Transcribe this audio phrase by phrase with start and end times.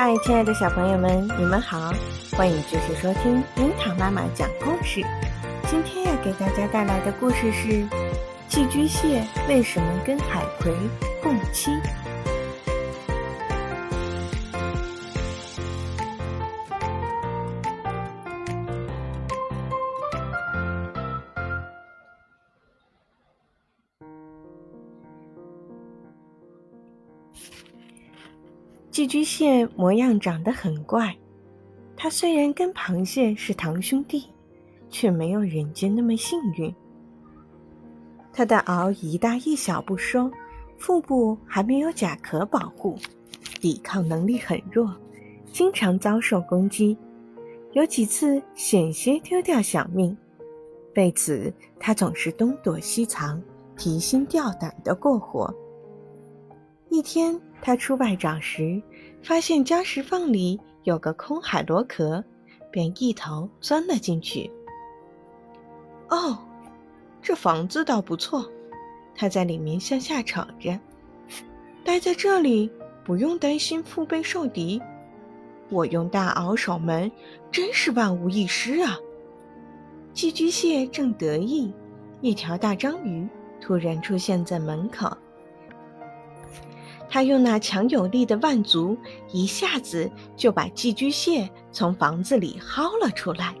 [0.00, 1.92] 嗨，亲爱的小朋友们，你们好，
[2.36, 5.04] 欢迎继续收听樱桃妈妈讲故事。
[5.68, 7.84] 今天要给大家带来的故事是：
[8.48, 10.72] 寄居蟹为什么跟海葵
[11.20, 11.76] 共栖？
[28.98, 31.16] 寄居蟹模样长得很怪，
[31.96, 34.26] 它虽然跟螃蟹是堂兄弟，
[34.90, 36.74] 却没有人间那么幸运。
[38.32, 40.28] 它的螯一大一小不说，
[40.78, 42.96] 腹部还没有甲壳保护，
[43.60, 44.92] 抵抗能力很弱，
[45.52, 46.98] 经常遭受攻击，
[47.74, 50.16] 有几次险些丢掉小命。
[50.96, 53.40] 为此，它总是东躲西藏，
[53.76, 55.54] 提心吊胆的过活。
[56.90, 58.80] 一天，他出外找时，
[59.22, 62.24] 发现礁石缝里有个空海螺壳，
[62.70, 64.50] 便一头钻了进去。
[66.08, 66.38] 哦，
[67.20, 68.48] 这房子倒不错，
[69.14, 70.78] 他在里面向下瞅着。
[71.84, 72.70] 待在这里
[73.04, 74.80] 不用担心腹背受敌，
[75.68, 77.10] 我用大螯守门，
[77.50, 78.96] 真是万无一失啊！
[80.14, 81.72] 寄居蟹正得意，
[82.20, 83.28] 一条大章鱼
[83.60, 85.14] 突然出现在门口。
[87.10, 88.96] 他用那强有力的腕足，
[89.32, 93.54] 一下子就把寄居蟹从房子里薅了出来。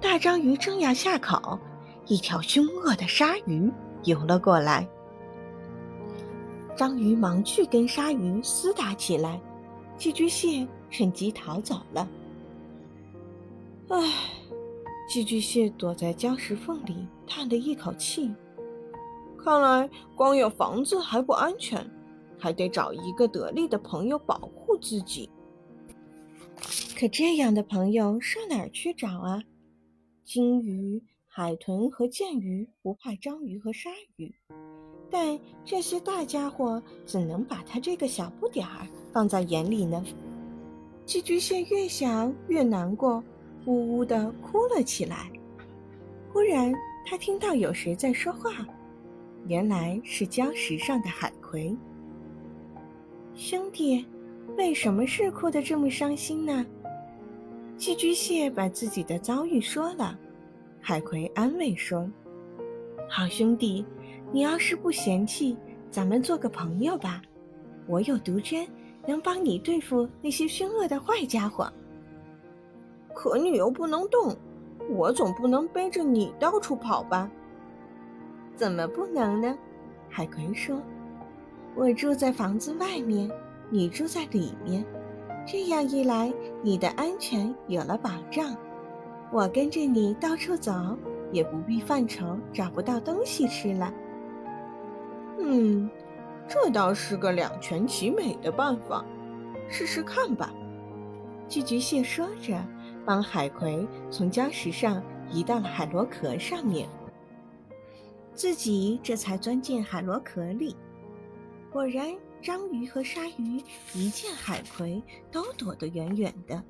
[0.00, 1.58] 大章鱼正要下口，
[2.06, 3.72] 一条凶恶的鲨鱼
[4.04, 4.86] 游了过来。
[6.76, 9.40] 章鱼忙去跟鲨鱼厮打起来，
[9.96, 12.06] 寄居蟹趁机逃走了。
[13.88, 13.98] 唉，
[15.08, 18.34] 寄居蟹躲在礁石缝里，叹了一口气
[19.42, 21.82] ：“看来光有房子还不安全。”
[22.42, 25.30] 还得找一个得力的朋友保护自己。
[26.98, 29.40] 可这样的朋友上哪儿去找啊？
[30.24, 34.34] 鲸鱼、海豚和剑鱼不怕章鱼和鲨鱼，
[35.08, 40.04] 但这些大家伙怎能把他这个小不点儿放在眼里呢？
[41.06, 43.22] 寄居蟹越想越难过，
[43.66, 45.30] 呜呜地哭了起来。
[46.32, 46.74] 忽然，
[47.06, 48.66] 他听到有谁在说话，
[49.46, 51.76] 原来是礁石上的海葵。
[53.34, 54.04] 兄弟，
[54.58, 56.64] 为什么是哭得这么伤心呢？
[57.78, 60.18] 寄居蟹把自己的遭遇说了。
[60.82, 62.08] 海葵安慰说
[63.08, 63.86] ：“好兄弟，
[64.30, 65.56] 你要是不嫌弃，
[65.90, 67.22] 咱们做个朋友吧。
[67.86, 68.66] 我有毒针，
[69.06, 71.72] 能帮你对付那些凶恶的坏家伙。
[73.14, 74.36] 可你又不能动，
[74.90, 77.30] 我总不能背着你到处跑吧？
[78.56, 79.56] 怎么不能呢？”
[80.10, 80.78] 海葵说。
[81.74, 83.30] 我住在房子外面，
[83.70, 84.84] 你住在里面，
[85.46, 88.54] 这样一来，你的安全有了保障。
[89.32, 90.72] 我跟着你到处走，
[91.30, 93.92] 也不必犯愁找不到东西吃了。
[95.38, 95.88] 嗯，
[96.46, 99.02] 这倒是个两全其美的办法，
[99.68, 100.52] 试试看吧。
[101.48, 102.62] 寄居蟹说着，
[103.06, 106.86] 帮海葵从礁石上移到了海螺壳上面，
[108.34, 110.76] 自己这才钻进海螺壳里。
[111.72, 113.58] 果然，章鱼和鲨鱼
[113.94, 116.62] 一见海葵，都躲得远远的。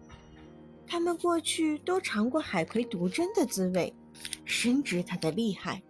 [0.86, 3.92] 他们过去都尝过海葵毒针的滋味，
[4.44, 5.82] 深知它的厉害。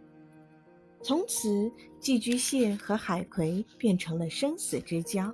[1.02, 1.70] 从此，
[2.00, 5.30] 寄居蟹和海葵变成了生死之交，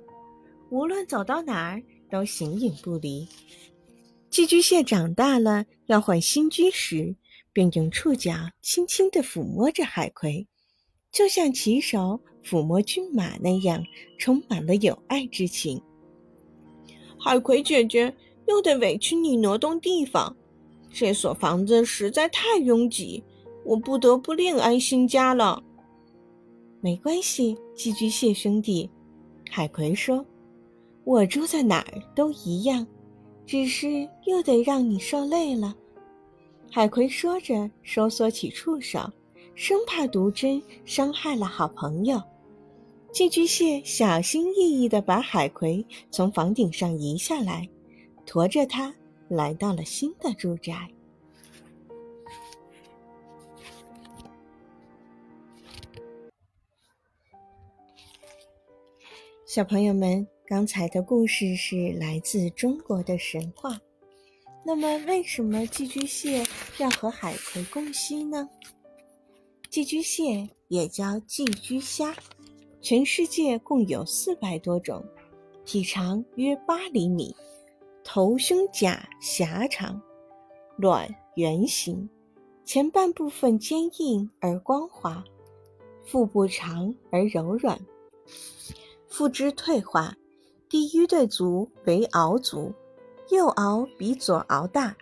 [0.69, 1.81] 无论走到哪儿
[2.11, 3.25] 都形影不离。
[4.29, 7.15] 寄居蟹长大了，要换新居时，
[7.53, 10.48] 便用触角轻轻地抚摸着海葵。
[11.11, 13.83] 就像骑手抚摸骏马那样，
[14.17, 15.81] 充满了友爱之情。
[17.19, 18.15] 海葵姐姐，
[18.47, 20.35] 又得委屈你挪动地方，
[20.91, 23.23] 这所房子实在太拥挤，
[23.65, 25.61] 我不得不另安新家了。
[26.79, 28.89] 没关系，寄居蟹兄弟，
[29.49, 30.25] 海葵说
[31.03, 32.87] ：“我住在哪儿都一样，
[33.45, 35.75] 只是又得让你受累了。”
[36.71, 39.11] 海葵说着，收缩起触手。
[39.59, 42.23] 生怕毒针伤害了好朋友，
[43.11, 47.67] 寄居蟹小心翼翼地把海葵从房顶上移下来，
[48.25, 48.95] 驮着它
[49.27, 50.89] 来到了新的住宅。
[59.45, 63.77] 小朋友们，刚才的故事是来自中国的神话，
[64.65, 66.45] 那么为什么寄居蟹
[66.77, 68.49] 要和海葵共栖呢？
[69.79, 72.13] 寄居蟹也叫寄居虾，
[72.81, 75.01] 全世界共有四百多种。
[75.63, 77.33] 体长约八厘米，
[78.03, 80.01] 头胸甲狭长，
[80.75, 82.09] 卵圆形，
[82.65, 85.23] 前半部分坚硬而光滑，
[86.03, 87.79] 腹部长而柔软，
[89.07, 90.13] 腹肢退化。
[90.67, 92.73] 第一对足为螯足，
[93.29, 94.93] 右螯比左螯大。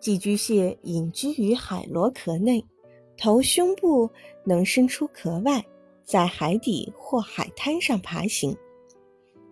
[0.00, 2.64] 寄居蟹隐居于海螺壳内，
[3.18, 4.08] 头胸部
[4.44, 5.62] 能伸出壳外，
[6.04, 8.56] 在海底或海滩上爬行。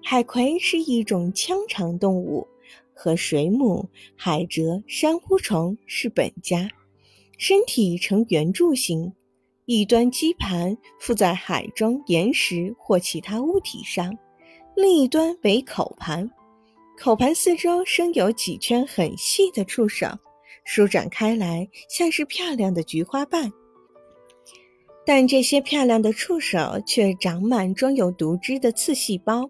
[0.02, 2.46] 海葵是一种腔肠动物，
[2.94, 6.70] 和水母、海蜇、珊瑚虫是本家，
[7.38, 9.12] 身体呈圆柱形，
[9.64, 14.16] 一端基盘附在海中岩石或其他物体上。
[14.76, 16.30] 另一端为口盘，
[16.96, 20.06] 口盘四周生有几圈很细的触手，
[20.66, 23.50] 舒展开来，像是漂亮的菊花瓣。
[25.06, 29.48] 但这些漂亮的触手却长满装有毒汁的刺细胞，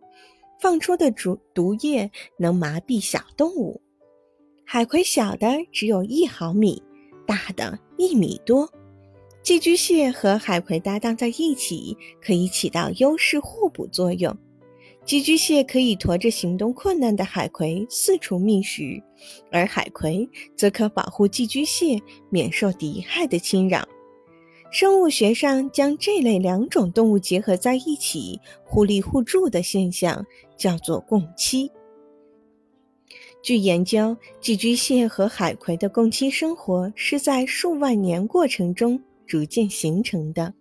[0.60, 3.80] 放出的毒毒液能麻痹小动物。
[4.64, 6.82] 海葵小的只有一毫米，
[7.26, 8.70] 大的一米多。
[9.42, 14.36] 寄居蟹和海葵搭档在一起，可以起到优势互补作用。
[15.06, 19.00] 寄居蟹可以驮着行动困难的海葵四处觅食，
[19.53, 23.87] 而海葵则可保护寄居蟹免受敌害的侵扰。
[24.73, 30.26] 生物学上将这类两种动物结合在一起，互利互助的现象
[30.58, 31.70] 叫做共栖。
[33.44, 40.52] 据研究，寄居蟹和海葵的共栖生活是在数万年过程中逐渐形成的。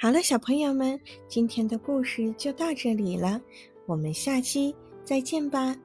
[0.00, 3.40] 好了，小朋友们，今天的故事就到这里了，
[3.84, 4.72] 我们下期
[5.04, 5.76] 再见吧。